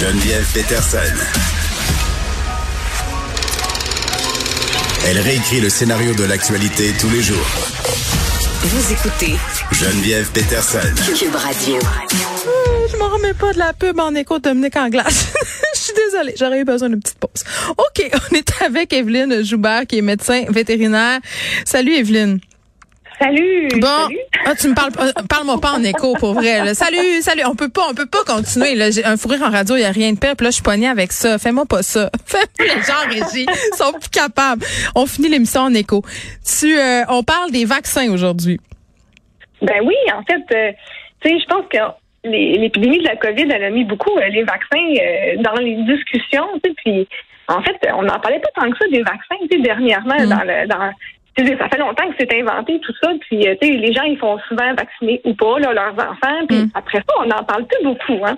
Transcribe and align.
Geneviève 0.00 0.46
Peterson. 0.54 0.98
Elle 5.04 5.18
réécrit 5.18 5.60
le 5.60 5.68
scénario 5.68 6.14
de 6.14 6.22
l'actualité 6.22 6.92
tous 7.00 7.10
les 7.10 7.20
jours. 7.20 7.44
Vous 8.62 8.92
écoutez 8.92 9.34
Geneviève 9.72 10.30
Peterson. 10.30 10.78
Cube 11.18 11.34
Radio. 11.34 11.80
Je 12.92 12.96
m'en 12.96 13.08
remets 13.08 13.34
pas 13.34 13.52
de 13.52 13.58
la 13.58 13.72
pub 13.72 13.98
en 13.98 14.14
écho 14.14 14.38
de 14.38 14.44
Dominique 14.44 14.76
en 14.76 14.88
glace. 14.88 15.32
Je 15.74 15.80
suis 15.80 15.94
désolée, 15.94 16.34
j'aurais 16.38 16.60
eu 16.60 16.64
besoin 16.64 16.90
d'une 16.90 17.00
petite 17.00 17.18
pause. 17.18 17.42
OK, 17.76 18.08
on 18.30 18.36
est 18.36 18.62
avec 18.62 18.92
Evelyne 18.92 19.44
Joubert, 19.44 19.84
qui 19.84 19.98
est 19.98 20.02
médecin 20.02 20.44
vétérinaire. 20.48 21.18
Salut 21.64 21.94
Evelyne. 21.94 22.38
Salut. 23.20 23.68
Bon, 23.80 23.86
Salut. 24.04 24.18
ah, 24.46 24.54
tu 24.54 24.68
me 24.68 24.74
parles, 24.74 24.92
parle-moi 25.28 25.60
pas 25.60 25.72
en 25.72 25.82
écho 25.82 26.14
pour 26.20 26.34
vrai. 26.34 26.64
là. 26.64 26.74
Salut, 26.74 27.20
salut. 27.20 27.42
On 27.46 27.54
peut 27.56 27.68
pas, 27.68 27.82
on 27.90 27.94
peut 27.94 28.06
pas 28.06 28.22
continuer. 28.24 28.74
Là, 28.76 28.90
j'ai 28.90 29.04
un 29.04 29.16
fou 29.16 29.28
rire 29.28 29.42
en 29.42 29.50
radio, 29.50 29.76
il 29.76 29.80
y 29.82 29.84
a 29.84 29.90
rien 29.90 30.12
de 30.12 30.18
pire. 30.18 30.36
Puis 30.36 30.44
là, 30.44 30.50
je 30.50 30.54
suis 30.54 30.62
poignée 30.62 30.88
avec 30.88 31.10
ça. 31.12 31.38
Fais-moi 31.38 31.64
pas 31.66 31.82
ça. 31.82 32.10
Fais-moi 32.26 32.46
les 32.76 32.82
gens 32.82 33.08
régie 33.26 33.46
sont 33.76 33.92
plus 33.92 34.10
capables. 34.10 34.64
On 34.94 35.06
finit 35.06 35.28
l'émission 35.28 35.62
en 35.62 35.74
écho. 35.74 36.02
Tu, 36.44 36.78
euh, 36.78 37.02
on 37.08 37.22
parle 37.24 37.50
des 37.50 37.64
vaccins 37.64 38.08
aujourd'hui. 38.12 38.60
Ben 39.62 39.80
oui, 39.84 39.94
en 40.14 40.22
fait, 40.22 40.54
euh, 40.54 40.72
tu 41.20 41.28
sais, 41.30 41.38
je 41.40 41.46
pense 41.46 41.64
que 41.72 41.78
l'épidémie 42.24 42.98
de 42.98 43.04
la 43.04 43.16
COVID, 43.16 43.48
elle 43.50 43.64
a 43.64 43.70
mis 43.70 43.84
beaucoup 43.84 44.16
euh, 44.16 44.28
les 44.28 44.44
vaccins 44.44 45.42
dans 45.42 45.54
les 45.60 45.74
discussions, 45.82 46.46
tu 46.62 46.70
sais, 46.70 46.74
puis 46.84 47.08
en 47.48 47.60
fait, 47.62 47.76
on 47.94 48.02
n'en 48.02 48.20
parlait 48.20 48.38
pas 48.40 48.50
tant 48.60 48.70
que 48.70 48.76
ça 48.78 48.84
des 48.92 49.02
vaccins, 49.02 49.34
tu 49.50 49.56
sais, 49.56 49.62
dernièrement, 49.62 50.14
Mm. 50.16 50.28
dans 50.28 50.42
le, 50.44 50.66
dans, 50.68 50.90
ça 51.58 51.68
fait 51.68 51.78
longtemps 51.78 52.08
que 52.10 52.14
c'est 52.18 52.34
inventé 52.40 52.80
tout 52.80 52.92
ça, 53.02 53.10
puis 53.20 53.46
euh, 53.48 53.54
tu 53.60 53.68
sais, 53.68 53.74
les 53.74 53.92
gens 53.92 54.02
ils 54.02 54.18
font 54.18 54.38
souvent 54.48 54.74
vacciner 54.74 55.20
ou 55.24 55.34
pas 55.34 55.58
là, 55.58 55.72
leurs 55.72 55.94
enfants, 55.94 56.46
puis 56.48 56.58
Mm. 56.64 56.70
après 56.74 56.98
ça, 56.98 57.14
on 57.20 57.26
n'en 57.26 57.44
parle 57.44 57.66
plus 57.66 57.84
beaucoup, 57.84 58.24
hein. 58.24 58.36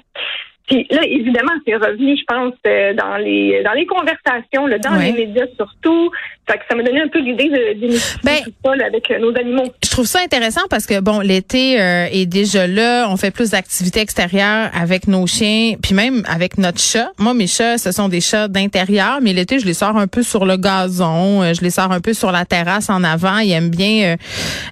Puis 0.71 0.87
là, 0.91 1.01
évidemment, 1.05 1.53
c'est 1.67 1.75
revenu, 1.75 2.17
je 2.17 2.23
pense, 2.33 2.55
euh, 2.67 2.95
dans 2.95 3.17
les 3.17 3.61
dans 3.65 3.73
les 3.73 3.87
conversations, 3.87 4.67
là, 4.69 4.79
dans 4.79 4.97
Ouais. 4.97 5.13
les 5.13 5.27
médias 5.27 5.47
surtout. 5.57 6.11
Fait 6.49 6.57
que 6.59 6.63
ça 6.69 6.75
m'a 6.77 6.83
donné 6.83 7.01
un 7.03 7.09
peu 7.09 7.21
l'idée 7.21 7.49
de 7.49 7.81
démystifier 7.81 8.21
Ben, 8.25 8.39
tout 8.45 8.53
ça 8.65 8.75
là, 8.77 8.87
avec 8.87 9.09
euh, 9.11 9.19
nos 9.19 9.37
animaux. 9.37 9.67
Je 9.85 9.91
trouve 9.91 10.07
ça 10.07 10.21
intéressant 10.21 10.63
parce 10.71 10.87
que 10.87 11.01
bon, 11.01 11.21
l'été 11.21 11.81
euh, 11.81 12.07
est 12.11 12.27
déjà 12.27 12.67
là, 12.67 13.09
on 13.09 13.17
fait 13.17 13.31
plus 13.31 13.51
d'activités 13.51 14.01
extérieures 14.01 14.69
avec 14.75 15.07
nos 15.09 15.27
chiens, 15.27 15.75
puis 15.83 15.95
même 15.95 16.23
avec 16.29 16.57
notre 16.59 16.81
chat. 16.81 17.11
Moi, 17.19 17.35
mes 17.35 17.47
chats, 17.47 17.79
ce 17.79 17.93
sont 17.93 18.09
des 18.09 18.21
chats 18.21 18.49
d'intérieur, 18.49 19.19
mais 19.23 19.33
l'été, 19.33 19.59
je 19.61 19.67
les 19.67 19.75
sors 19.75 19.97
un 19.97 20.07
peu 20.07 20.23
sur 20.23 20.45
le 20.45 20.57
gazon, 20.57 21.53
je 21.53 21.61
les 21.63 21.71
sors 21.71 21.91
un 21.93 22.01
peu 22.01 22.15
sur 22.15 22.33
la 22.33 22.45
terrasse 22.45 22.91
en 22.91 23.03
avant. 23.05 23.39
Ils 23.39 23.53
aiment 23.53 23.71
bien 23.71 24.13
euh, 24.13 24.17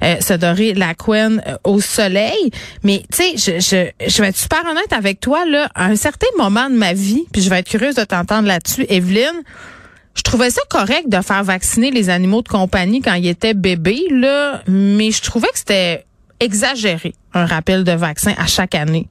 euh, 0.05 0.21
se 0.21 0.35
dorer 0.35 0.75
la 0.75 0.95
couenne 0.95 1.43
au 1.65 1.81
soleil. 1.81 2.51
Mais 2.85 3.03
tu 3.13 3.37
sais, 3.37 3.37
je, 3.37 3.61
je, 3.61 4.09
je 4.09 4.23
vais 4.23 4.29
être 4.29 4.37
super 4.37 4.63
honnête 4.69 4.93
avec 4.93 5.21
toi 5.21 5.45
là. 5.47 5.69
Un 5.89 5.97
certain 5.97 6.27
moment 6.37 6.69
de 6.69 6.75
ma 6.77 6.93
vie, 6.93 7.25
puis 7.33 7.43
je 7.43 7.51
vais 7.51 7.61
être 7.61 7.69
curieuse 7.69 7.95
de 7.95 8.05
t'entendre 8.05 8.47
là-dessus, 8.47 8.85
Evelyne. 8.89 9.43
Je 10.15 10.23
trouvais 10.23 10.51
ça 10.51 10.61
correct 10.69 11.09
de 11.09 11.21
faire 11.23 11.45
vacciner 11.45 11.91
les 11.91 12.11
animaux 12.11 12.43
de 12.43 12.49
compagnie 12.49 13.01
quand 13.01 13.15
ils 13.15 13.29
étaient 13.29 13.55
bébés, 13.55 14.03
là, 14.11 14.63
mais 14.67 15.11
je 15.13 15.23
trouvais 15.23 15.49
que 15.49 15.59
c'était 15.59 16.05
exagéré, 16.41 17.15
un 17.35 17.47
rappel 17.47 17.85
de 17.85 17.93
vaccin 17.93 18.35
à 18.39 18.47
chaque 18.47 18.75
année. 18.75 19.09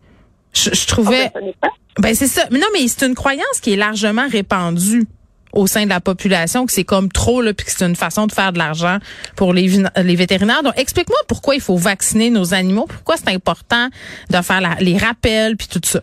Je, 0.53 0.69
je 0.73 0.85
trouvais... 0.87 1.31
Ah, 1.33 1.39
ben. 1.61 1.69
Ben 1.99 2.13
c'est 2.13 2.27
ça. 2.27 2.43
Mais 2.51 2.59
non, 2.59 2.67
mais 2.73 2.87
c'est 2.87 3.07
une 3.07 3.15
croyance 3.15 3.59
qui 3.61 3.73
est 3.73 3.75
largement 3.75 4.27
répandue 4.29 5.05
au 5.51 5.65
sein 5.65 5.85
de 5.85 5.89
la 5.89 5.99
population 5.99 6.67
que 6.67 6.71
c'est 6.71 6.83
comme 6.83 7.11
trop 7.11 7.41
là 7.41 7.53
puis 7.53 7.65
que 7.65 7.71
c'est 7.71 7.85
une 7.85 7.95
façon 7.95 8.27
de 8.27 8.31
faire 8.31 8.53
de 8.53 8.59
l'argent 8.59 8.99
pour 9.35 9.51
les 9.53 9.67
vétérinaires. 10.15 10.61
Donc 10.61 10.73
explique-moi 10.77 11.17
pourquoi 11.27 11.55
il 11.55 11.61
faut 11.61 11.77
vacciner 11.77 12.29
nos 12.29 12.53
animaux, 12.53 12.85
pourquoi 12.87 13.15
c'est 13.17 13.33
important 13.33 13.87
de 14.29 14.41
faire 14.43 14.61
la- 14.61 14.75
les 14.79 14.95
rappels 14.97 15.57
puis 15.57 15.67
tout 15.67 15.81
ça. 15.83 16.01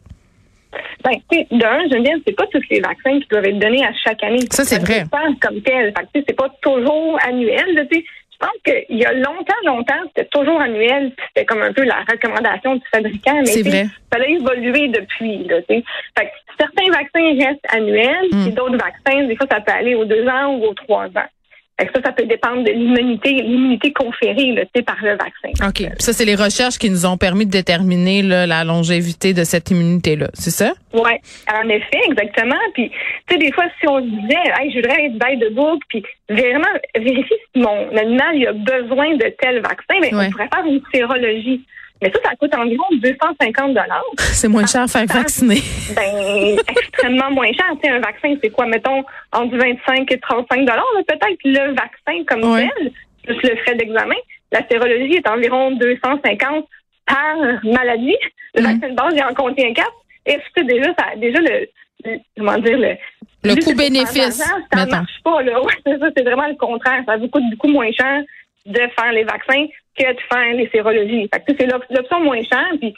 Ben, 1.04 1.12
tu 1.30 1.38
sais, 1.38 1.46
d'un, 1.50 1.80
Geneviève, 1.90 2.18
c'est 2.26 2.36
pas 2.36 2.46
tous 2.46 2.62
les 2.70 2.80
vaccins 2.80 3.18
qui 3.20 3.26
doivent 3.30 3.44
être 3.46 3.58
donnés 3.58 3.84
à 3.84 3.92
chaque 4.04 4.22
année. 4.22 4.38
Ça, 4.50 4.64
c'est 4.64 4.78
vrai. 4.80 5.04
comme 5.40 5.60
tel. 5.62 5.92
Fait 5.96 6.02
que, 6.20 6.24
c'est 6.28 6.36
pas 6.36 6.48
toujours 6.62 7.18
annuel. 7.26 7.86
tu 7.90 7.98
sais. 7.98 8.04
Je 8.32 8.38
pense 8.46 8.58
qu'il 8.88 8.98
y 8.98 9.04
a 9.04 9.12
longtemps, 9.12 9.54
longtemps, 9.64 10.00
c'était 10.08 10.28
toujours 10.28 10.60
annuel. 10.60 11.12
C'était 11.28 11.46
comme 11.46 11.62
un 11.62 11.72
peu 11.72 11.84
la 11.84 12.00
recommandation 12.10 12.74
du 12.74 12.82
fabricant. 12.92 13.40
Mais 13.46 13.62
vrai. 13.62 13.86
ça 14.12 14.18
a 14.20 14.26
évolué 14.26 14.88
depuis. 14.88 15.44
Là, 15.44 15.62
tu 15.62 15.76
sais. 15.76 15.84
fait 16.18 16.24
que 16.26 16.30
certains 16.58 16.90
vaccins 16.90 17.46
restent 17.46 17.66
annuels, 17.72 18.28
Mm. 18.32 18.50
d'autres 18.50 18.76
vaccins, 18.76 19.24
des 19.24 19.36
fois, 19.36 19.46
ça 19.50 19.60
peut 19.60 19.72
aller 19.72 19.94
aux 19.94 20.04
deux 20.04 20.26
ans 20.26 20.56
ou 20.56 20.64
aux 20.64 20.74
trois 20.74 21.06
ans. 21.06 21.28
Ça, 21.76 22.00
ça 22.04 22.12
peut 22.12 22.24
dépendre 22.26 22.62
de 22.62 22.70
l'immunité, 22.70 23.30
l'immunité 23.32 23.92
conférée 23.92 24.52
là, 24.52 24.62
par 24.86 24.96
le 25.02 25.10
vaccin. 25.16 25.68
OK. 25.68 25.90
Ça, 25.98 26.12
c'est 26.12 26.24
les 26.24 26.36
recherches 26.36 26.78
qui 26.78 26.88
nous 26.88 27.04
ont 27.04 27.16
permis 27.16 27.46
de 27.46 27.50
déterminer 27.50 28.22
là, 28.22 28.46
la 28.46 28.62
longévité 28.62 29.34
de 29.34 29.42
cette 29.42 29.72
immunité-là. 29.72 30.28
C'est 30.34 30.50
ça? 30.52 30.72
Oui, 30.92 31.10
en 31.52 31.68
effet, 31.68 31.98
exactement. 32.08 32.54
Puis, 32.74 32.90
tu 33.26 33.34
sais, 33.34 33.38
des 33.38 33.50
fois, 33.52 33.64
si 33.80 33.88
on 33.88 33.98
se 33.98 34.04
disait, 34.04 34.52
hey, 34.60 34.70
je 34.70 34.76
voudrais 34.76 35.04
être 35.06 35.18
bail 35.18 35.36
de 35.38 35.48
boucle, 35.48 35.84
puis 35.88 36.04
vraiment 36.28 36.68
vérifier 36.96 37.36
si 37.52 37.60
mon 37.60 37.88
animal 37.96 38.36
il 38.36 38.46
a 38.46 38.52
besoin 38.52 39.16
de 39.16 39.34
tel 39.42 39.60
vaccin, 39.60 39.96
mais 40.00 40.14
Ouais. 40.14 40.26
on 40.28 40.30
pourrait 40.30 40.48
faire 40.54 40.66
une 40.66 40.80
sérologie. 40.94 41.64
Mais 42.04 42.12
ça, 42.12 42.18
ça 42.22 42.36
coûte 42.36 42.54
environ 42.54 42.84
250 42.92 43.68
dollars. 43.68 44.04
C'est 44.18 44.48
moins 44.48 44.66
cher 44.66 44.82
à 44.82 44.86
faire 44.86 45.06
vacciner. 45.06 45.60
Ben, 45.96 46.58
extrêmement 46.68 47.30
moins 47.30 47.46
cher. 47.52 47.66
Tu 47.82 47.88
sais, 47.88 47.94
un 47.94 48.00
vaccin, 48.00 48.34
c'est 48.42 48.50
quoi, 48.50 48.66
mettons, 48.66 49.02
entre 49.32 49.56
25 49.56 50.12
et 50.12 50.18
35 50.20 50.60
dollars, 50.66 50.84
peut-être. 51.08 51.38
Le 51.44 51.72
vaccin 51.74 52.22
comme 52.28 52.52
Ouais. 52.52 52.68
tel, 52.76 52.92
plus 53.24 53.48
le 53.50 53.56
frais 53.62 53.74
d'examen, 53.74 54.14
la 54.52 54.60
sérologie 54.68 55.14
est 55.14 55.28
environ 55.28 55.70
250 55.72 56.66
par 57.06 57.36
maladie. 57.64 58.16
Le 58.54 58.60
Mm. 58.60 58.64
vaccin 58.66 58.88
de 58.90 58.94
base, 58.94 59.14
il 59.16 59.24
en 59.24 59.32
contient 59.34 59.72
4. 59.72 59.90
Et 60.26 60.38
c'est 60.54 60.66
déjà, 60.66 60.92
ça, 60.98 61.16
déjà 61.16 61.40
le, 61.40 61.66
le- 62.04 62.18
comment 62.36 62.58
dire, 62.58 62.76
le, 62.78 62.96
Le 63.44 63.54
coût-bénéfice, 63.64 64.36
Ça 64.36 64.54
mettons. 64.76 64.90
marche 64.96 65.20
pas, 65.24 65.42
là. 65.42 65.60
Ouais, 65.62 65.72
c'est 65.86 65.98
ça, 65.98 66.06
c'est 66.14 66.22
vraiment 66.22 66.48
le 66.48 66.54
contraire. 66.56 67.02
Ça 67.06 67.16
vous 67.16 67.28
coûte 67.28 67.42
beaucoup 67.50 67.68
moins 67.68 67.90
cher 67.92 68.22
de 68.66 68.80
faire 68.98 69.12
les 69.12 69.24
vaccins 69.24 69.66
que 69.98 70.12
de 70.12 70.20
faire 70.32 70.52
les 70.54 70.68
sérologies. 70.70 71.28
C'est 71.46 71.66
l'op- 71.66 71.84
l'option 71.90 72.20
moins 72.20 72.42
chère. 72.42 72.68
Puis, 72.80 72.94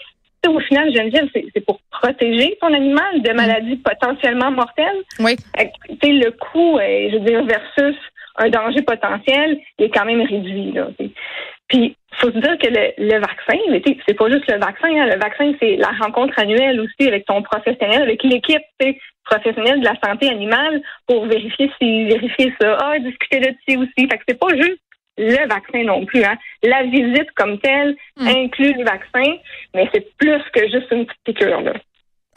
au 0.48 0.60
final, 0.60 0.94
Geneviève, 0.94 1.28
c'est 1.34 1.44
c'est 1.52 1.64
pour 1.64 1.80
protéger 1.90 2.56
ton 2.60 2.72
animal 2.72 3.20
de 3.22 3.32
maladies 3.32 3.76
potentiellement 3.76 4.50
mortelles. 4.52 5.02
Oui. 5.18 5.34
Fait 5.56 5.66
que, 5.66 5.92
Tu 5.92 5.98
sais, 6.02 6.12
le 6.12 6.30
coût, 6.30 6.78
euh, 6.78 7.08
je 7.10 7.18
veux 7.18 7.24
dire, 7.24 7.44
versus 7.44 7.96
un 8.36 8.48
danger 8.50 8.82
potentiel, 8.82 9.58
il 9.78 9.86
est 9.86 9.90
quand 9.90 10.04
même 10.04 10.20
réduit, 10.20 10.70
là. 10.72 10.88
Puis, 11.68 11.96
faut 12.18 12.30
se 12.30 12.38
dire 12.38 12.56
que 12.58 12.68
le, 12.68 12.92
le 12.98 13.18
vaccin, 13.18 13.58
mais 13.70 13.80
tu 13.80 13.92
sais, 13.92 13.98
c'est 14.06 14.14
pas 14.14 14.30
juste 14.30 14.48
le 14.50 14.58
vaccin. 14.58 14.88
hein. 14.88 15.06
Le 15.06 15.18
vaccin, 15.18 15.52
c'est 15.60 15.76
la 15.76 15.90
rencontre 16.00 16.38
annuelle 16.38 16.80
aussi 16.80 17.08
avec 17.08 17.24
ton 17.26 17.42
professionnel, 17.42 18.02
avec 18.02 18.22
l'équipe 18.22 18.62
professionnelle 19.24 19.80
de 19.80 19.84
la 19.84 19.96
santé 20.04 20.28
animale 20.30 20.80
pour 21.08 21.26
vérifier 21.26 21.68
si 21.80 22.04
vérifier 22.04 22.54
ça. 22.60 22.78
Ah, 22.80 22.98
discuter 23.00 23.40
de 23.40 23.46
dessus 23.50 23.78
aussi. 23.80 24.08
Fait 24.08 24.18
que 24.18 24.24
c'est 24.28 24.38
pas 24.38 24.54
juste 24.54 24.78
le 25.18 25.48
vaccin 25.48 25.82
non 25.84 26.04
plus. 26.04 26.22
Hein. 26.24 26.36
La 26.62 26.82
visite 26.84 27.30
comme 27.34 27.58
telle 27.58 27.96
Mm. 28.18 28.26
inclut 28.28 28.72
le 28.78 28.84
vaccin, 28.84 29.32
mais 29.74 29.88
c'est 29.92 30.06
plus 30.18 30.40
que 30.54 30.60
juste 30.70 30.86
une 30.92 31.06
petite 31.06 31.20
piqûre. 31.24 31.60
Là. 31.60 31.72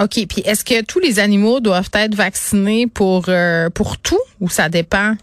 OK. 0.02 0.28
Puis 0.28 0.42
est-ce 0.46 0.64
que 0.64 0.84
tous 0.86 1.00
les 1.00 1.20
animaux 1.20 1.60
doivent 1.60 1.90
être 1.94 2.16
vaccinés 2.16 2.88
pour 2.88 3.26
euh, 3.30 3.70
pour 3.70 3.98
tout 3.98 4.20
ou 4.40 4.50
ça 4.50 4.70
dépend? 4.70 5.14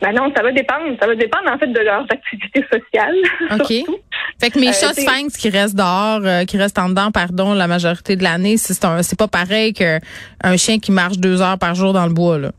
Ben 0.00 0.12
non, 0.12 0.32
ça 0.36 0.42
va 0.42 0.52
dépendre. 0.52 0.96
Ça 1.00 1.06
va 1.08 1.14
dépendre 1.16 1.50
en 1.52 1.58
fait 1.58 1.66
de 1.66 1.80
leurs 1.80 2.06
activités 2.10 2.64
sociales. 2.72 3.16
OK. 3.60 3.66
surtout. 3.72 3.96
Fait 4.40 4.50
que 4.50 4.58
mes 4.60 4.68
Euh, 4.68 4.72
chats 4.72 4.94
sphinx 4.94 5.36
qui 5.36 5.50
restent 5.50 5.74
dehors, 5.76 6.20
euh, 6.24 6.44
qui 6.44 6.56
restent 6.56 6.78
en 6.78 6.88
dedans, 6.88 7.10
pardon, 7.10 7.52
la 7.54 7.66
majorité 7.66 8.14
de 8.16 8.22
l'année, 8.22 8.56
c'est 8.56 9.18
pas 9.18 9.28
pareil 9.28 9.72
qu'un 9.74 9.98
chien 10.56 10.78
qui 10.78 10.92
marche 10.92 11.18
deux 11.18 11.42
heures 11.42 11.58
par 11.58 11.74
jour 11.74 11.92
dans 11.92 12.06
le 12.06 12.12
bois, 12.14 12.38
là. 12.38 12.52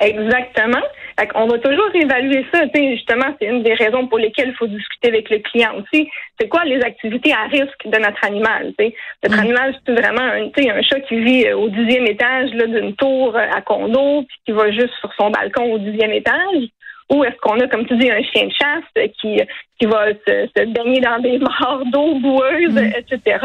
Exactement. 0.00 0.82
Fait 1.18 1.28
on 1.34 1.46
va 1.46 1.58
toujours 1.58 1.88
évaluer 1.94 2.44
ça. 2.52 2.66
Tu 2.68 2.78
sais, 2.80 2.90
justement, 2.96 3.34
c'est 3.40 3.48
une 3.48 3.62
des 3.62 3.72
raisons 3.74 4.06
pour 4.06 4.18
lesquelles 4.18 4.48
il 4.50 4.54
faut 4.56 4.66
discuter 4.66 5.08
avec 5.08 5.30
le 5.30 5.38
client 5.38 5.70
aussi. 5.76 6.08
C'est 6.38 6.48
quoi 6.48 6.64
les 6.64 6.80
activités 6.82 7.32
à 7.32 7.44
risque 7.48 7.86
de 7.86 7.98
notre 7.98 8.22
animal? 8.24 8.74
tu 8.78 8.84
sais? 8.86 8.94
Notre 9.24 9.36
Mm. 9.36 9.40
animal, 9.40 9.74
c'est 9.86 9.92
vraiment 9.92 10.22
un, 10.22 10.48
tu 10.50 10.62
sais, 10.62 10.70
un 10.70 10.82
chat 10.82 11.00
qui 11.00 11.18
vit 11.20 11.46
euh, 11.46 11.56
au 11.56 11.68
dixième 11.70 12.06
étage 12.06 12.52
là, 12.52 12.66
d'une 12.66 12.94
tour 12.96 13.34
euh, 13.34 13.46
à 13.56 13.62
condo, 13.62 14.22
puis 14.28 14.36
qui 14.44 14.52
va 14.52 14.70
juste 14.70 14.92
sur 15.00 15.10
son 15.18 15.30
balcon 15.30 15.72
au 15.72 15.78
dixième 15.78 16.12
étage. 16.12 16.64
Ou 17.10 17.22
est-ce 17.24 17.36
qu'on 17.36 17.58
a, 17.60 17.68
comme 17.68 17.86
tu 17.86 17.96
dis, 17.96 18.10
un 18.10 18.20
chien 18.22 18.46
de 18.48 18.52
chasse 18.52 18.84
euh, 18.98 19.06
qui, 19.20 19.40
qui 19.78 19.86
va 19.86 20.08
se, 20.08 20.48
se 20.54 20.64
baigner 20.66 21.00
dans 21.00 21.20
des 21.20 21.38
mares 21.38 21.84
d'eau 21.86 22.16
boueuses, 22.16 22.74
Mm. 22.74 22.92
etc. 22.98 23.38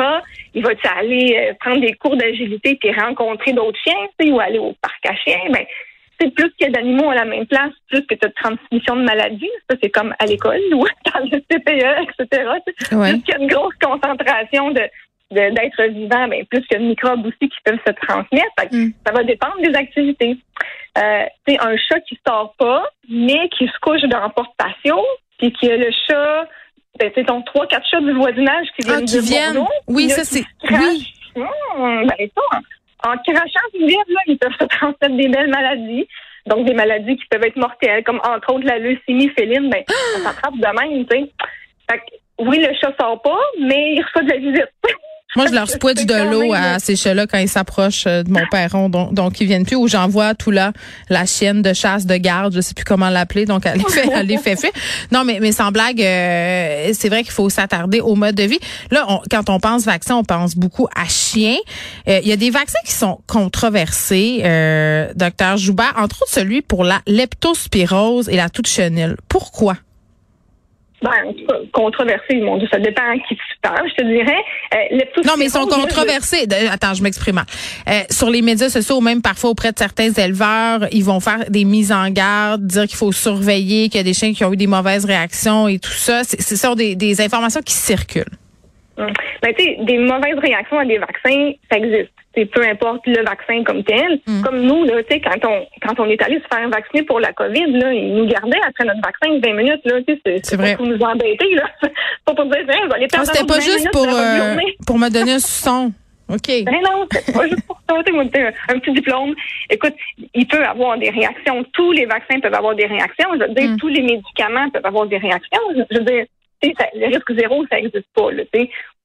Il 0.53 0.63
va 0.63 0.71
aller 0.97 1.51
prendre 1.61 1.79
des 1.79 1.93
cours 1.93 2.17
d'agilité 2.17 2.75
puis 2.81 2.91
rencontrer 2.91 3.53
d'autres 3.53 3.79
chiens, 3.81 4.07
tu 4.19 4.25
sais, 4.27 4.31
ou 4.33 4.39
aller 4.41 4.59
au 4.59 4.73
parc 4.81 5.05
à 5.07 5.15
chiens? 5.15 5.39
Ben, 5.49 5.65
c'est 6.21 6.29
plus 6.33 6.51
qu'il 6.53 6.67
y 6.67 6.69
a 6.69 6.71
d'animaux 6.71 7.09
à 7.09 7.15
la 7.15 7.25
même 7.25 7.47
place, 7.47 7.71
plus 7.89 8.05
que 8.05 8.13
tu 8.15 8.25
as 8.25 8.29
de 8.29 8.33
transmission 8.35 8.95
de 8.95 9.01
maladies. 9.03 9.49
Ça, 9.69 9.75
c'est 9.81 9.89
comme 9.89 10.13
à 10.19 10.25
l'école 10.25 10.59
ou 10.73 10.85
dans 11.13 11.19
le 11.21 11.39
CPE, 11.49 12.07
etc. 12.21 12.43
Ouais. 12.91 13.11
Plus 13.13 13.21
qu'il 13.23 13.33
y 13.33 13.37
a 13.37 13.41
une 13.41 13.47
grosse 13.47 13.73
concentration 13.83 14.71
de 14.71 14.81
d'êtres 15.31 15.83
vivants, 15.93 16.27
ben, 16.27 16.45
plus 16.47 16.59
qu'il 16.67 16.73
y 16.73 16.75
a 16.75 16.79
de 16.79 16.87
microbes 16.89 17.25
aussi 17.25 17.49
qui 17.49 17.57
peuvent 17.63 17.79
se 17.87 17.93
transmettre. 18.05 18.51
Fait 18.59 18.67
que 18.67 18.75
Mm. 18.75 18.91
Ça 19.07 19.13
va 19.13 19.23
dépendre 19.23 19.61
des 19.63 19.73
activités. 19.75 20.37
Euh, 20.97 21.23
tu 21.47 21.53
sais, 21.53 21.59
un 21.61 21.77
chat 21.77 22.01
qui 22.01 22.19
sort 22.27 22.53
pas, 22.59 22.83
mais 23.09 23.47
qui 23.57 23.65
se 23.65 23.79
couche 23.81 24.01
dans 24.09 24.17
un 24.23 24.29
porte-patio, 24.29 24.99
puis 25.39 25.53
qui 25.53 25.71
a 25.71 25.77
le 25.77 25.89
chat, 26.05 26.47
ben, 26.99 27.09
c'est 27.15 27.23
ton 27.25 27.41
trois, 27.43 27.65
quatre 27.67 27.87
chats 27.89 28.01
du 28.01 28.11
voisinage 28.11 28.67
qui 28.77 28.85
viennent 28.85 28.99
Ah, 29.03 29.05
qui 29.05 29.15
de 29.15 29.21
viennent. 29.21 29.53
Bordeaux, 29.53 29.71
Oui, 29.87 30.09
ça 30.09 30.25
c'est. 30.25 30.43
Oui. 30.69 31.13
Hum, 31.37 32.05
ben 32.07 32.27
ça, 32.35 32.59
en 33.03 33.17
crachant 33.17 33.67
du 33.73 33.85
vide, 33.85 34.09
là, 34.09 34.19
ils 34.27 34.37
peuvent 34.37 34.55
se 34.59 34.65
transmettre 34.77 35.15
des 35.15 35.27
belles 35.27 35.49
maladies. 35.49 36.07
Donc, 36.47 36.65
des 36.65 36.73
maladies 36.73 37.17
qui 37.17 37.25
peuvent 37.29 37.43
être 37.43 37.57
mortelles, 37.57 38.03
comme 38.03 38.19
entre 38.23 38.53
autres 38.53 38.65
la 38.65 38.79
leucémie 38.79 39.29
féline, 39.29 39.69
ben, 39.69 39.83
ça 39.87 40.19
s'attrape 40.23 40.55
de 40.55 40.79
même, 40.79 41.05
tu 41.05 41.17
sais. 41.17 41.31
Fait 41.89 41.99
que, 41.99 42.43
oui, 42.43 42.59
le 42.59 42.73
chat 42.73 42.93
sort 42.99 43.21
pas, 43.21 43.39
mais 43.59 43.93
il 43.93 44.01
reçoit 44.01 44.23
de 44.23 44.29
la 44.29 44.37
visite. 44.37 44.69
Moi, 45.35 45.45
je 45.47 45.53
leur 45.53 45.69
spouette 45.69 46.05
de 46.05 46.29
l'eau 46.29 46.53
à 46.53 46.79
ces 46.79 46.95
chats-là 46.95 47.27
quand 47.27 47.37
ils 47.37 47.49
s'approchent 47.49 48.05
euh, 48.07 48.23
de 48.23 48.31
mon 48.31 48.45
perron, 48.49 48.89
donc, 48.89 49.13
donc 49.13 49.39
ils 49.39 49.47
viennent 49.47 49.65
plus. 49.65 49.75
Ou 49.75 49.87
j'envoie 49.87 50.35
tout 50.35 50.51
là 50.51 50.73
la 51.09 51.25
chienne 51.25 51.61
de 51.61 51.73
chasse 51.73 52.05
de 52.05 52.15
garde, 52.17 52.53
je 52.53 52.61
sais 52.61 52.73
plus 52.73 52.85
comment 52.85 53.09
l'appeler, 53.09 53.45
donc 53.45 53.65
elle 53.65 53.77
les 53.77 53.85
fait, 53.85 54.09
elle 54.13 54.27
les 54.27 54.37
fait 54.37 54.55
fait. 54.55 54.73
Non, 55.11 55.23
mais 55.23 55.39
mais 55.39 55.51
sans 55.51 55.71
blague, 55.71 56.01
euh, 56.01 56.91
c'est 56.93 57.09
vrai 57.09 57.23
qu'il 57.23 57.31
faut 57.31 57.49
s'attarder 57.49 58.01
au 58.01 58.15
mode 58.15 58.35
de 58.35 58.43
vie. 58.43 58.59
Là, 58.91 59.05
on, 59.07 59.21
quand 59.29 59.49
on 59.49 59.59
pense 59.59 59.85
vaccin, 59.85 60.15
on 60.15 60.23
pense 60.23 60.55
beaucoup 60.55 60.87
à 60.95 61.05
chien. 61.07 61.55
Euh, 62.07 62.19
il 62.23 62.27
y 62.27 62.31
a 62.31 62.37
des 62.37 62.49
vaccins 62.49 62.79
qui 62.85 62.93
sont 62.93 63.19
controversés, 63.27 64.41
euh, 64.43 65.11
docteur 65.15 65.57
Joubert, 65.57 65.93
entre 65.97 66.21
autres 66.21 66.31
celui 66.31 66.61
pour 66.61 66.83
la 66.83 67.01
leptospirose 67.07 68.29
et 68.29 68.35
la 68.35 68.49
toute 68.49 68.67
chenille. 68.67 69.15
Pourquoi? 69.27 69.77
Ben, 71.01 71.33
controversé, 71.71 72.35
mon 72.41 72.57
Dieu, 72.57 72.67
ça 72.71 72.77
dépend 72.77 73.01
à 73.01 73.15
qui 73.15 73.35
tu 73.35 73.57
parles, 73.61 73.89
je 73.89 74.03
te 74.03 74.07
dirais. 74.07 74.43
Euh, 74.75 75.21
non, 75.25 75.33
mais 75.37 75.45
ils 75.45 75.49
sont 75.49 75.65
controversés. 75.65 76.47
Attends, 76.71 76.93
je 76.93 77.01
m'exprime. 77.01 77.41
Euh, 77.89 78.01
sur 78.11 78.29
les 78.29 78.43
médias 78.43 78.69
sociaux, 78.69 78.97
ou 78.97 79.01
même 79.01 79.21
parfois 79.21 79.49
auprès 79.49 79.71
de 79.71 79.79
certains 79.79 80.11
éleveurs, 80.11 80.87
ils 80.91 81.03
vont 81.03 81.19
faire 81.19 81.49
des 81.49 81.65
mises 81.65 81.91
en 81.91 82.09
garde, 82.11 82.67
dire 82.67 82.83
qu'il 82.83 82.97
faut 82.97 83.11
surveiller, 83.11 83.89
qu'il 83.89 83.97
y 83.97 84.01
a 84.01 84.03
des 84.03 84.13
chiens 84.13 84.31
qui 84.33 84.45
ont 84.45 84.53
eu 84.53 84.57
des 84.57 84.67
mauvaises 84.67 85.05
réactions 85.05 85.67
et 85.67 85.79
tout 85.79 85.89
ça. 85.89 86.23
Ce 86.23 86.55
sont 86.55 86.75
des, 86.75 86.95
des 86.95 87.19
informations 87.19 87.61
qui 87.61 87.73
circulent. 87.73 88.37
Hum. 88.97 89.11
Ben, 89.41 89.53
tu 89.57 89.63
sais, 89.63 89.77
des 89.81 89.97
mauvaises 89.97 90.37
réactions 90.37 90.77
à 90.77 90.85
des 90.85 90.99
vaccins, 90.99 91.51
ça 91.71 91.77
existe 91.79 92.11
c'est 92.35 92.45
peu 92.45 92.63
importe 92.63 93.05
le 93.07 93.23
vaccin 93.23 93.63
comme 93.63 93.83
tel. 93.83 94.19
Mm. 94.25 94.41
Comme 94.41 94.61
nous, 94.61 94.83
là, 94.85 94.93
quand 95.09 95.49
on 95.49 95.65
quand 95.81 95.99
on 95.99 96.05
est 96.05 96.21
allé 96.21 96.39
se 96.39 96.55
faire 96.55 96.67
vacciner 96.69 97.03
pour 97.03 97.19
la 97.19 97.33
COVID, 97.33 97.71
là, 97.73 97.93
ils 97.93 98.13
nous 98.15 98.25
gardaient 98.25 98.59
après 98.65 98.85
notre 98.85 99.01
vaccin 99.01 99.39
20 99.43 99.53
minutes. 99.53 99.81
Là, 99.85 99.99
c'est 100.43 100.55
vrai. 100.55 100.75
pour 100.75 100.85
nous 100.85 100.99
embêter. 100.99 101.55
Là. 101.55 101.69
pas 102.25 102.33
pour 102.35 102.45
dire, 102.45 102.63
vous 102.65 102.93
allez 102.93 103.07
perdre 103.07 103.27
ah, 103.29 103.33
C'était 103.33 103.45
pas 103.45 103.59
juste 103.59 103.89
pour, 103.91 104.07
euh, 104.07 104.55
pour 104.87 104.97
me 104.97 105.09
donner 105.09 105.33
un 105.33 105.39
son. 105.39 105.91
OK. 106.29 106.47
Ben 106.65 106.79
non, 106.83 107.05
c'est 107.11 107.33
pas 107.33 107.47
juste 107.47 107.65
pour 107.67 107.79
ça. 107.89 107.95
Un, 107.95 108.73
un 108.73 108.79
petit 108.79 108.93
diplôme. 108.93 109.35
Écoute, 109.69 109.93
il 110.33 110.47
peut 110.47 110.63
avoir 110.63 110.97
des 110.97 111.09
réactions. 111.09 111.65
Tous 111.73 111.91
les 111.91 112.05
vaccins 112.05 112.39
peuvent 112.39 112.53
avoir 112.53 112.75
des 112.75 112.85
réactions. 112.85 113.27
Je 113.33 113.45
veux 113.45 113.53
dire, 113.53 113.69
mm. 113.71 113.77
tous 113.77 113.89
les 113.89 114.01
médicaments 114.01 114.69
peuvent 114.69 114.85
avoir 114.85 115.07
des 115.07 115.17
réactions. 115.17 115.59
Je 115.75 115.97
veux 115.97 116.05
dire, 116.05 116.25
le 116.63 117.07
risque 117.07 117.33
zéro, 117.37 117.65
ça 117.69 117.77
n'existe 117.77 118.07
pas. 118.13 118.31
Là, 118.31 118.43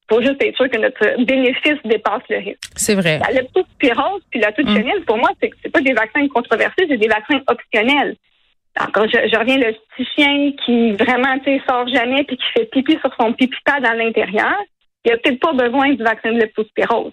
faut 0.08 0.22
juste 0.22 0.42
être 0.42 0.56
sûr 0.56 0.70
que 0.70 0.78
notre 0.78 1.24
bénéfice 1.24 1.78
dépasse 1.84 2.22
le 2.28 2.38
risque. 2.38 2.70
C'est 2.76 2.94
vrai. 2.94 3.18
La 3.18 3.32
leptospirose 3.32 4.22
puis 4.30 4.40
la 4.40 4.52
toute 4.52 4.68
chenille, 4.68 5.00
pour 5.06 5.18
moi, 5.18 5.30
c'est 5.40 5.50
c'est 5.62 5.70
pas 5.70 5.80
des 5.80 5.92
vaccins 5.92 6.26
controversés, 6.28 6.86
c'est 6.88 6.96
des 6.96 7.08
vaccins 7.08 7.40
optionnels. 7.48 8.16
Encore, 8.78 9.06
je, 9.06 9.28
je 9.32 9.38
reviens 9.38 9.56
le 9.56 9.72
petit 9.72 10.08
chien 10.14 10.52
qui 10.64 10.92
vraiment, 10.92 11.38
tu 11.38 11.60
sort 11.68 11.88
jamais 11.88 12.24
puis 12.24 12.36
qui 12.36 12.44
fait 12.54 12.66
pipi 12.66 12.98
sur 13.00 13.10
son 13.18 13.32
pipi 13.32 13.56
pad 13.64 13.84
à 13.84 13.94
l'intérieur. 13.94 14.56
Il 15.04 15.12
a 15.12 15.16
peut-être 15.18 15.40
pas 15.40 15.52
besoin 15.52 15.90
du 15.90 16.02
vaccin 16.02 16.32
de 16.32 16.40
leptospirose, 16.40 17.12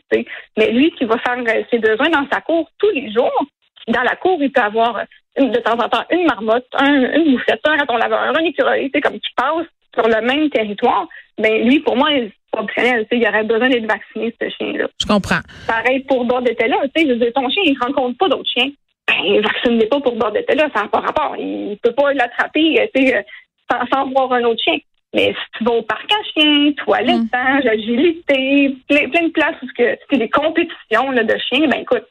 mais 0.58 0.72
lui 0.72 0.92
qui 0.92 1.06
va 1.06 1.18
faire 1.20 1.38
euh, 1.38 1.64
ses 1.70 1.78
besoins 1.78 2.10
dans 2.10 2.28
sa 2.32 2.42
cour 2.42 2.68
tous 2.80 2.90
les 2.90 3.12
jours, 3.14 3.46
dans 3.88 4.02
la 4.02 4.16
cour, 4.16 4.38
il 4.42 4.52
peut 4.52 4.62
avoir 4.62 5.04
de 5.38 5.60
temps 5.60 5.74
en 5.74 5.90
temps 5.90 6.04
une 6.12 6.26
marmotte, 6.26 6.66
un, 6.74 7.14
une 7.14 7.32
mouchette, 7.32 7.62
un 7.66 7.78
raton 7.78 7.98
laveur, 7.98 8.36
un 8.36 8.44
écureuil, 8.44 8.90
comme 8.92 9.20
qui 9.20 9.34
passe 9.36 9.68
sur 9.94 10.08
le 10.08 10.22
même 10.22 10.50
territoire. 10.50 11.08
Ben 11.38 11.68
lui, 11.68 11.80
pour 11.80 11.96
moi, 11.96 12.10
optionnel. 12.60 13.06
Il 13.12 13.28
aurait 13.28 13.44
besoin 13.44 13.70
d'être 13.70 13.86
vacciné, 13.86 14.34
ce 14.42 14.50
chien-là. 14.50 14.88
Je 15.00 15.06
comprends. 15.06 15.40
Pareil 15.68 16.00
pour 16.02 16.26
Bordetella. 16.26 16.78
Tu 16.96 17.08
sais, 17.08 17.32
ton 17.32 17.50
chien, 17.50 17.64
il 17.66 17.74
ne 17.74 17.86
rencontre 17.86 18.18
pas 18.18 18.30
d'autres 18.30 18.50
chiens. 18.50 18.70
Ben, 19.08 19.42
vaccine 19.42 19.88
pas 19.90 20.00
pour 20.00 20.16
Bordetella, 20.16 20.70
ça 20.74 20.84
n'a 20.84 20.88
pas 20.88 21.00
rapport. 21.00 21.36
Il 21.38 21.72
ne 21.72 21.76
peut 21.76 21.94
pas 21.94 22.14
l'attraper 22.14 22.82
euh, 22.82 22.88
tu 22.96 23.08
sais, 23.08 23.26
sans, 23.70 23.86
sans 23.92 24.10
voir 24.10 24.32
un 24.34 24.44
autre 24.44 24.62
chien. 24.64 24.78
Mais 25.14 25.28
si 25.28 25.58
tu 25.58 25.64
vas 25.64 25.74
au 25.74 25.82
parc 25.84 26.12
à 26.12 26.24
chiens, 26.34 26.72
toilettage, 26.78 27.66
mm. 27.66 27.68
agilité, 27.68 28.76
plein, 28.88 29.10
plein 29.10 29.28
de 29.28 29.32
places 29.32 29.56
où 29.62 29.68
c'est 29.78 30.18
des 30.18 30.30
compétitions 30.30 31.12
là, 31.12 31.24
de 31.24 31.36
chiens, 31.50 31.68
ben 31.68 31.82
écoute, 31.82 32.06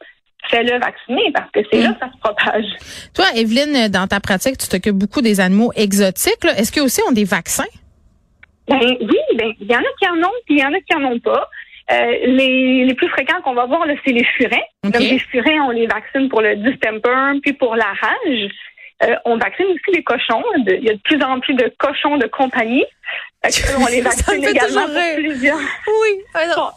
fais-le 0.49 0.79
vacciner 0.79 1.31
parce 1.33 1.51
que 1.51 1.59
c'est 1.71 1.81
là 1.81 1.89
mm. 1.89 1.93
que 1.93 1.99
ça 1.99 2.11
se 2.11 2.17
propage. 2.19 2.65
Toi, 3.13 3.25
Evelyne, 3.35 3.89
dans 3.89 4.07
ta 4.07 4.19
pratique, 4.19 4.57
tu 4.57 4.67
t'occupes 4.67 4.95
beaucoup 4.95 5.21
des 5.21 5.41
animaux 5.41 5.71
exotiques. 5.75 6.45
Est-ce 6.57 6.71
qu'ils 6.71 6.83
aussi 6.83 7.01
ont 7.07 7.11
des 7.11 7.25
vaccins? 7.25 7.63
Ben 8.67 8.79
oui, 8.81 9.17
ben 9.35 9.53
il 9.59 9.71
y 9.71 9.75
en 9.75 9.79
a 9.79 9.93
qui 9.99 10.07
en 10.07 10.17
ont, 10.17 10.33
puis 10.45 10.55
il 10.55 10.59
y 10.59 10.65
en 10.65 10.73
a 10.73 10.79
qui 10.79 10.95
en 10.95 11.03
ont 11.03 11.19
pas. 11.19 11.49
Euh, 11.91 12.17
les, 12.25 12.85
les 12.85 12.93
plus 12.93 13.09
fréquents 13.09 13.41
qu'on 13.41 13.53
va 13.53 13.65
voir, 13.65 13.85
c'est 14.05 14.13
les 14.13 14.23
furets. 14.23 14.65
Donc 14.83 14.99
les 14.99 15.19
furets, 15.19 15.59
on 15.59 15.71
les 15.71 15.87
vaccine 15.87 16.29
pour 16.29 16.41
le 16.41 16.55
distemper, 16.55 17.39
puis 17.41 17.53
pour 17.53 17.75
la 17.75 17.87
rage. 17.87 18.49
Euh, 19.03 19.15
on 19.25 19.37
vaccine 19.37 19.65
aussi 19.65 19.95
les 19.95 20.03
cochons. 20.03 20.43
il 20.55 20.83
y 20.83 20.89
a 20.89 20.93
de 20.93 21.01
plus 21.03 21.21
en 21.21 21.39
plus 21.39 21.55
de 21.55 21.71
cochons 21.77 22.17
de 22.17 22.27
compagnie. 22.27 22.85
On 23.77 23.85
les 23.87 24.01
vaccine 24.01 24.43
également 24.43 24.85
pour 24.85 25.15
plusieurs. 25.15 25.57
Oui. 25.57 26.21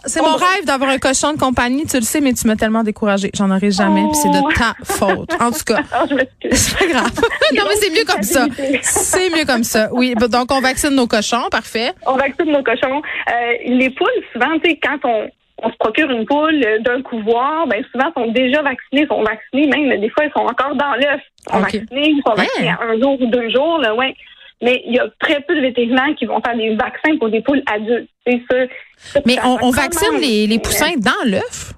c'est 0.05 0.21
mon 0.21 0.35
rêve 0.35 0.65
d'avoir 0.65 0.91
un 0.91 0.99
cochon 0.99 1.33
de 1.33 1.39
compagnie, 1.39 1.87
tu 1.87 1.97
le 1.97 2.03
sais, 2.03 2.21
mais 2.21 2.33
tu 2.33 2.47
m'as 2.47 2.57
tellement 2.57 2.83
découragée. 2.83 3.31
J'en 3.35 3.51
aurai 3.51 3.71
jamais, 3.71 4.03
puis 4.03 4.17
c'est 4.21 4.31
de 4.31 4.43
oh. 4.43 4.53
ta 4.53 4.75
faute. 4.85 5.33
En 5.41 5.51
tout 5.51 5.65
cas, 5.65 5.81
oh, 6.03 6.17
c'est 6.53 6.79
pas 6.79 6.87
grave. 6.87 7.13
non, 7.57 7.65
mais 7.69 7.77
c'est 7.77 7.91
mieux 7.91 8.05
comme 8.05 8.23
ça. 8.23 8.47
C'est 8.83 9.31
mieux 9.31 9.45
comme 9.45 9.65
ça. 9.65 9.89
Oui. 9.93 10.15
Donc, 10.15 10.51
on 10.51 10.61
vaccine 10.61 10.91
nos 10.91 11.07
cochons, 11.07 11.49
parfait. 11.51 11.93
On 12.07 12.17
vaccine 12.17 12.51
nos 12.51 12.63
cochons. 12.63 13.03
Euh, 13.31 13.53
les 13.67 13.91
poules, 13.91 14.09
souvent, 14.33 14.59
tu 14.63 14.71
sais, 14.71 14.81
quand 14.83 14.99
on 15.05 15.29
on 15.63 15.71
se 15.71 15.77
procure 15.79 16.11
une 16.11 16.27
poule 16.27 16.61
d'un 16.81 17.01
couvoir, 17.01 17.67
ben 17.67 17.83
souvent 17.91 18.13
sont 18.15 18.31
déjà 18.31 18.61
vaccinés, 18.61 19.07
sont 19.07 19.23
vaccinés 19.23 19.67
même, 19.67 20.01
des 20.01 20.11
fois 20.11 20.27
ils 20.27 20.33
sont 20.33 20.45
encore 20.45 20.75
dans 20.75 20.95
l'œuf, 20.97 21.21
ils 21.47 21.51
sont 21.51 21.61
vaccinés, 21.61 21.87
ils 21.95 22.23
sont 22.27 22.35
vaccinés 22.35 22.69
à 22.69 22.83
un 22.83 23.01
jour 23.01 23.19
ou 23.21 23.27
deux 23.27 23.49
jours, 23.49 23.79
là, 23.79 23.95
ouais. 23.95 24.15
Mais 24.63 24.83
il 24.87 24.95
y 24.95 24.99
a 24.99 25.07
très 25.19 25.41
peu 25.43 25.55
de 25.55 25.61
vétérinaires 25.61 26.15
qui 26.19 26.25
vont 26.25 26.41
faire 26.41 26.57
des 26.57 26.75
vaccins 26.77 27.17
pour 27.19 27.29
des 27.29 27.43
poules 27.43 27.63
adultes. 27.67 28.09
C'est 28.27 28.41
ça. 28.51 29.21
Mais 29.27 29.37
on, 29.45 29.71
vaccine 29.71 30.19
les, 30.19 30.47
les, 30.47 30.59
poussins 30.59 30.97
dans 30.97 31.31
l'œuf? 31.31 31.75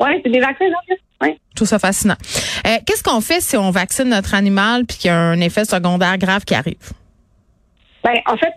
Oui, 0.00 0.20
c'est 0.22 0.30
des 0.30 0.40
vaccins 0.40 0.66
dans 0.66 0.80
l'œuf. 0.88 0.98
Ouais. 1.22 1.38
Je 1.50 1.56
trouve 1.56 1.68
ça 1.68 1.78
fascinant. 1.78 2.16
Euh, 2.66 2.76
Qu'est-ce 2.86 3.02
qu'on 3.02 3.20
fait 3.20 3.40
si 3.40 3.56
on 3.56 3.70
vaccine 3.70 4.08
notre 4.08 4.34
animal 4.34 4.84
puis 4.86 4.98
qu'il 4.98 5.08
y 5.08 5.12
a 5.12 5.18
un 5.18 5.40
effet 5.40 5.64
secondaire 5.64 6.16
grave 6.18 6.44
qui 6.44 6.54
arrive? 6.54 6.92
Ben, 8.04 8.14
en 8.26 8.36
fait, 8.36 8.52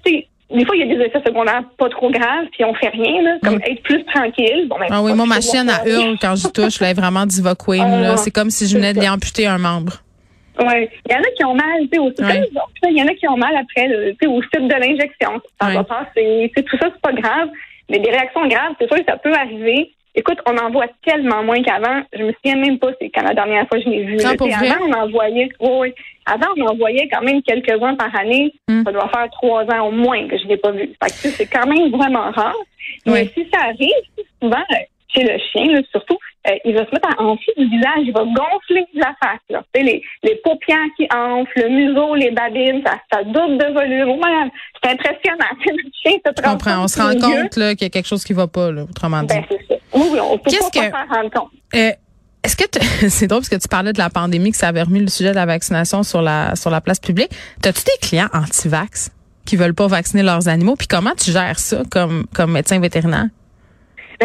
des 0.53 0.65
fois, 0.65 0.75
il 0.75 0.87
y 0.87 0.91
a 0.91 0.95
des 0.95 1.01
effets 1.03 1.21
secondaires 1.25 1.63
pas 1.77 1.89
trop 1.89 2.09
graves, 2.11 2.45
puis 2.51 2.63
on 2.63 2.73
fait 2.75 2.89
rien, 2.89 3.21
là, 3.21 3.37
comme 3.43 3.55
mm. 3.55 3.71
être 3.71 3.83
plus 3.83 4.05
tranquille. 4.05 4.67
Bon, 4.69 4.77
ben, 4.79 4.87
ah 4.89 5.01
oui, 5.01 5.13
moi, 5.13 5.25
ma 5.25 5.41
chienne, 5.41 5.69
a 5.69 5.85
hurle 5.87 6.17
quand 6.21 6.35
je 6.35 6.47
touche. 6.47 6.79
Là, 6.79 6.87
elle 6.87 6.97
est 6.97 7.01
vraiment 7.01 7.25
diva 7.25 7.55
queen. 7.55 7.83
Ah, 7.83 8.17
c'est 8.17 8.31
comme 8.31 8.49
si 8.49 8.67
je 8.67 8.75
venais 8.75 8.93
de 8.93 8.99
lui 8.99 9.09
amputer 9.09 9.47
un 9.47 9.57
membre. 9.57 10.02
Oui. 10.59 10.89
Il 11.07 11.11
y 11.11 11.15
en 11.15 11.21
a 11.21 11.31
qui 11.35 11.45
ont 11.45 11.55
mal, 11.55 11.81
tu 11.81 11.89
sais, 11.93 11.99
au 11.99 12.11
Il 12.89 12.97
y 12.97 13.01
en 13.01 13.07
a 13.07 13.13
qui 13.13 13.27
ont 13.27 13.37
mal 13.37 13.55
après, 13.55 13.87
tu 13.87 14.17
sais, 14.21 14.27
au 14.27 14.41
site 14.41 14.67
de 14.67 14.75
l'injection. 14.75 15.41
Ça 15.59 15.69
va 15.69 15.83
passer. 15.83 16.51
Tout 16.55 16.77
ça, 16.77 16.89
c'est 16.93 17.01
pas 17.01 17.13
grave. 17.13 17.49
Mais 17.89 17.99
des 17.99 18.09
réactions 18.09 18.47
graves, 18.47 18.73
c'est 18.79 18.87
sûr 18.87 18.97
que 18.97 19.11
ça 19.11 19.17
peut 19.17 19.33
arriver. 19.33 19.91
Écoute, 20.15 20.37
on 20.45 20.55
en 20.57 20.69
voit 20.69 20.87
tellement 21.03 21.43
moins 21.43 21.61
qu'avant. 21.63 22.01
Je 22.13 22.23
me 22.23 22.31
souviens 22.33 22.55
même 22.55 22.77
pas 22.77 22.89
c'est 23.01 23.09
quand 23.09 23.23
la 23.23 23.33
dernière 23.33 23.67
fois 23.67 23.79
que 23.79 23.83
je 23.83 23.89
l'ai 23.89 24.03
vu. 24.03 24.17
avant, 24.23 24.85
on 24.87 24.93
en 24.93 25.09
voyait, 25.09 25.49
oui, 25.59 25.93
avant, 26.25 26.47
on 26.55 26.67
en 26.67 26.75
voyait 26.75 27.09
quand 27.11 27.23
même 27.23 27.41
quelques-uns 27.41 27.95
par 27.95 28.15
année. 28.15 28.53
Hmm. 28.67 28.83
Ça 28.85 28.91
doit 28.91 29.09
faire 29.09 29.27
trois 29.31 29.63
ans 29.63 29.87
au 29.87 29.91
moins 29.91 30.27
que 30.27 30.37
je 30.37 30.47
l'ai 30.47 30.57
pas 30.57 30.71
vu. 30.71 30.93
c'est 31.07 31.47
quand 31.47 31.65
même 31.65 31.89
vraiment 31.89 32.29
rare. 32.31 32.55
Mais 33.07 33.27
si 33.33 33.47
ça 33.51 33.61
arrive, 33.61 33.89
souvent, 34.41 34.63
chez 35.09 35.23
le 35.23 35.37
chien, 35.51 35.81
surtout, 35.91 36.17
euh, 36.47 36.51
il 36.65 36.73
va 36.73 36.85
se 36.85 36.91
mettre 36.91 37.09
à 37.17 37.21
enfler 37.21 37.53
du 37.57 37.69
visage, 37.69 37.99
il 38.01 38.11
va 38.11 38.23
gonfler 38.23 38.85
la 38.93 39.15
face. 39.21 39.39
Là. 39.49 39.63
Les, 39.75 40.03
les 40.23 40.35
paupières 40.43 40.77
qui 40.97 41.07
enflent, 41.13 41.51
le 41.55 41.69
museau, 41.69 42.15
les 42.15 42.31
babines, 42.31 42.81
ça, 42.85 42.95
ça 43.11 43.23
double 43.23 43.57
de 43.57 43.73
volume. 43.73 44.21
c'est 44.83 44.91
impressionnant. 44.91 45.45
Le 45.65 45.89
chien 45.93 46.17
se 46.25 46.31
Je 46.37 46.43
comprends. 46.43 46.83
On 46.83 46.87
se 46.87 47.01
rend 47.01 47.13
compte 47.13 47.49
qu'il 47.51 47.81
y 47.81 47.85
a 47.85 47.89
quelque 47.89 48.07
chose 48.07 48.23
qui 48.23 48.33
ne 48.33 48.37
va 48.37 48.47
pas, 48.47 48.71
là, 48.71 48.83
autrement 48.83 49.21
dit. 49.21 49.27
Ben, 49.27 49.43
c'est 49.49 49.67
ça. 49.67 49.75
Oui, 49.93 50.09
oui, 50.11 50.19
on 50.19 50.37
peut 50.37 50.51
pas, 50.51 50.89
s'en 50.91 51.15
rendre 51.15 51.31
compte. 51.31 51.51
Euh, 51.75 51.91
est-ce 52.43 52.57
que 52.57 52.65
c'est 53.09 53.27
drôle 53.27 53.39
parce 53.39 53.49
que 53.49 53.55
tu 53.55 53.67
parlais 53.67 53.93
de 53.93 53.97
la 53.97 54.09
pandémie 54.09 54.51
que 54.51 54.57
ça 54.57 54.67
avait 54.67 54.83
remis 54.83 54.99
le 54.99 55.07
sujet 55.07 55.29
de 55.29 55.35
la 55.35 55.45
vaccination 55.45 56.03
sur 56.03 56.21
la 56.21 56.55
sur 56.55 56.69
la 56.69 56.81
place 56.81 56.99
publique. 56.99 57.31
T'as-tu 57.61 57.83
des 57.83 58.07
clients 58.07 58.29
anti-vax 58.33 59.11
qui 59.45 59.55
veulent 59.55 59.73
pas 59.73 59.87
vacciner 59.87 60.23
leurs 60.23 60.47
animaux? 60.49 60.75
Puis 60.75 60.87
comment 60.87 61.13
tu 61.17 61.31
gères 61.31 61.59
ça 61.59 61.83
comme 61.89 62.25
comme 62.33 62.51
médecin 62.51 62.79
vétérinaire? 62.79 63.27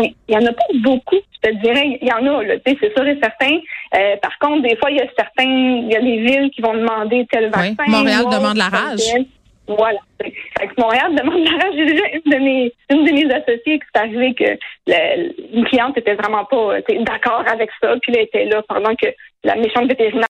Ben, 0.01 0.11
il 0.29 0.35
y 0.35 0.37
en 0.37 0.47
a 0.47 0.53
pas 0.53 0.65
beaucoup, 0.75 1.17
je 1.17 1.49
te 1.49 1.55
dirais, 1.57 1.99
il 2.01 2.09
y 2.09 2.13
en 2.13 2.27
a 2.27 2.43
là, 2.43 2.55
c'est 2.65 2.95
sûr 2.95 3.07
et 3.07 3.19
certain. 3.23 3.59
Euh, 3.95 4.17
par 4.23 4.39
contre, 4.39 4.63
des 4.63 4.77
fois 4.77 4.91
il 4.91 4.99
y 4.99 5.01
a 5.01 5.07
certains 5.17 5.45
il 5.45 5.91
y 5.93 5.97
a 5.97 6.01
des 6.01 6.19
villes 6.19 6.51
qui 6.51 6.61
vont 6.61 6.75
demander 6.75 7.27
tel 7.31 7.51
vaccin. 7.51 7.75
Oui. 7.87 7.91
Montréal 7.93 8.25
demande 8.31 8.57
la 8.57 8.69
rage. 8.69 9.01
Voilà. 9.67 9.99
Fait 10.19 10.67
que 10.67 10.81
Montréal 10.81 11.15
demande 11.15 11.45
la 11.45 11.51
rage. 11.51 11.75
J'ai 11.77 11.85
déjà 11.85 12.05
une 12.13 12.33
de 12.33 12.39
mes 12.39 12.73
une 12.91 13.05
de 13.05 13.13
mes 13.13 13.35
associées 13.35 13.79
qui 13.79 13.87
s'est 13.95 14.01
arrivé 14.01 14.35
que 14.35 14.59
une 15.55 15.65
cliente 15.67 15.97
était 15.99 16.15
vraiment 16.15 16.45
pas 16.45 16.81
d'accord 17.01 17.45
avec 17.51 17.71
ça, 17.81 17.95
puis 18.01 18.13
elle 18.15 18.25
était 18.25 18.47
là 18.47 18.63
pendant 18.69 18.95
que 18.95 19.09
la 19.45 19.55
méchante 19.57 19.89
vétérinaire 19.89 20.27